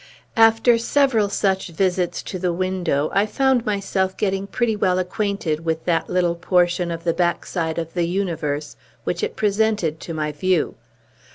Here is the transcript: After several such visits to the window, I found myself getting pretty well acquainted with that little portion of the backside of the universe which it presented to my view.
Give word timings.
After 0.35 0.79
several 0.79 1.29
such 1.29 1.67
visits 1.67 2.23
to 2.23 2.39
the 2.39 2.51
window, 2.51 3.11
I 3.13 3.27
found 3.27 3.67
myself 3.67 4.17
getting 4.17 4.47
pretty 4.47 4.75
well 4.75 4.97
acquainted 4.97 5.63
with 5.63 5.85
that 5.85 6.09
little 6.09 6.33
portion 6.33 6.89
of 6.89 7.03
the 7.03 7.13
backside 7.13 7.77
of 7.77 7.93
the 7.93 8.07
universe 8.07 8.75
which 9.03 9.21
it 9.21 9.35
presented 9.35 9.99
to 9.99 10.11
my 10.15 10.31
view. 10.31 10.73